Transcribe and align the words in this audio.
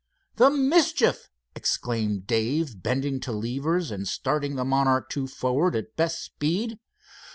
"The 0.37 0.49
mischief!" 0.49 1.29
exclaimed 1.55 2.25
Dave 2.25 2.81
bending 2.81 3.19
to 3.19 3.31
levers 3.31 3.91
and 3.91 4.07
starting 4.07 4.55
the 4.55 4.65
Monarch 4.65 5.15
II 5.15 5.27
forward 5.27 5.75
at 5.75 5.95
best 5.95 6.23
speed. 6.23 6.79